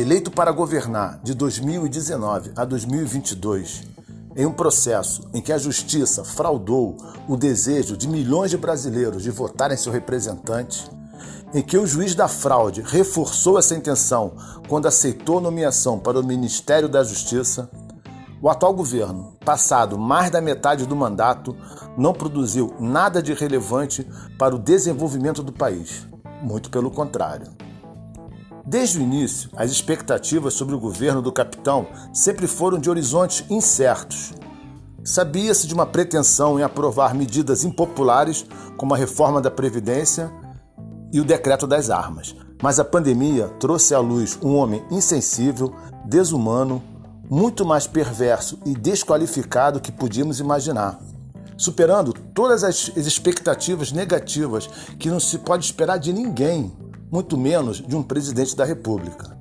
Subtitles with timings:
[0.00, 3.82] eleito para governar de 2019 a 2022,
[4.34, 6.96] em um processo em que a justiça fraudou
[7.28, 10.90] o desejo de milhões de brasileiros de votarem seu representante,
[11.52, 14.32] em que o juiz da fraude reforçou essa intenção
[14.68, 17.68] quando aceitou nomeação para o Ministério da Justiça,
[18.40, 21.54] o atual governo, passado mais da metade do mandato,
[21.98, 24.08] não produziu nada de relevante
[24.38, 26.06] para o desenvolvimento do país.
[26.42, 27.48] Muito pelo contrário.
[28.70, 34.32] Desde o início, as expectativas sobre o governo do capitão sempre foram de horizontes incertos.
[35.02, 38.46] Sabia-se de uma pretensão em aprovar medidas impopulares,
[38.76, 40.32] como a reforma da Previdência
[41.12, 42.36] e o decreto das armas.
[42.62, 45.74] Mas a pandemia trouxe à luz um homem insensível,
[46.04, 46.80] desumano,
[47.28, 51.00] muito mais perverso e desqualificado que podíamos imaginar,
[51.56, 56.72] superando todas as expectativas negativas que não se pode esperar de ninguém,
[57.10, 59.36] muito menos de um presidente da República.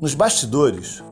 [0.00, 1.02] Nos bastidores,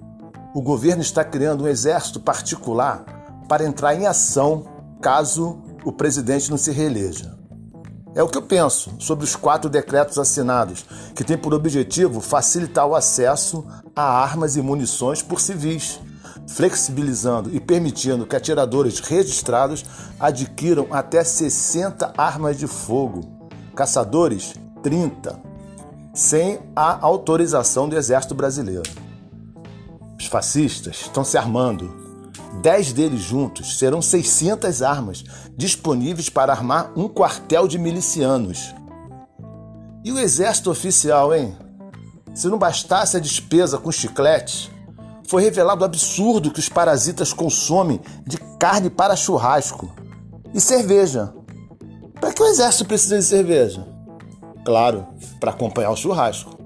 [0.54, 3.04] o governo está criando um exército particular
[3.48, 4.66] para entrar em ação
[5.00, 7.36] caso o presidente não se reeleja.
[8.14, 12.86] É o que eu penso sobre os quatro decretos assinados, que têm por objetivo facilitar
[12.86, 16.00] o acesso a armas e munições por civis,
[16.46, 19.84] flexibilizando e permitindo que atiradores registrados
[20.20, 25.53] adquiram até 60 armas de fogo, caçadores 30,
[26.14, 28.88] sem a autorização do Exército Brasileiro.
[30.18, 32.04] Os fascistas estão se armando
[32.62, 35.24] Dez deles juntos serão 600 armas
[35.56, 38.74] disponíveis para armar um quartel de milicianos.
[40.04, 41.56] E o exército oficial, hein?
[42.34, 44.70] Se não bastasse a despesa com chicletes,
[45.26, 49.92] foi revelado o absurdo que os parasitas consomem de carne para churrasco
[50.52, 51.32] e cerveja.
[52.20, 53.86] Para que o exército precisa de cerveja?
[54.64, 55.06] Claro,
[55.38, 56.58] para acompanhar o churrasco.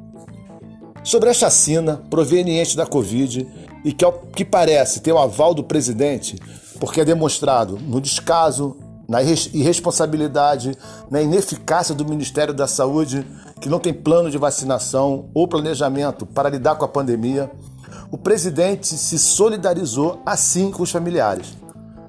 [1.02, 3.46] Sobre a chacina proveniente da Covid,
[3.84, 6.38] e que, que parece, ter o aval do presidente,
[6.78, 8.76] porque é demonstrado no descaso,
[9.08, 10.76] na irresponsabilidade,
[11.10, 13.26] na ineficácia do Ministério da Saúde,
[13.58, 17.50] que não tem plano de vacinação ou planejamento para lidar com a pandemia,
[18.10, 21.56] o presidente se solidarizou assim com os familiares.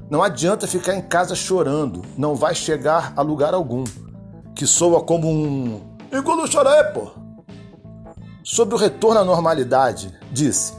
[0.09, 3.83] Não adianta ficar em casa chorando, não vai chegar a lugar algum.
[4.59, 5.79] Que soa como um.
[6.51, 7.11] Chorei, pô!
[8.43, 10.73] Sobre o retorno à normalidade, disse: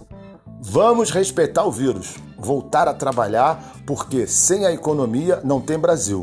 [0.61, 6.21] Vamos respeitar o vírus, voltar a trabalhar, porque sem a economia não tem Brasil.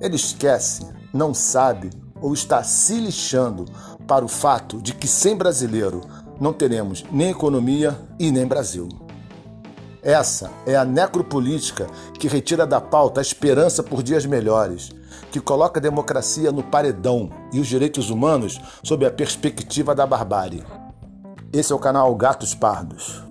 [0.00, 3.64] Ele esquece, não sabe ou está se lixando
[4.04, 6.00] para o fato de que sem brasileiro
[6.40, 8.88] não teremos nem economia e nem Brasil.
[10.02, 11.86] Essa é a necropolítica
[12.18, 14.90] que retira da pauta a esperança por dias melhores,
[15.30, 20.64] que coloca a democracia no paredão e os direitos humanos sob a perspectiva da barbárie.
[21.52, 23.22] Esse é o canal Gatos Pardos.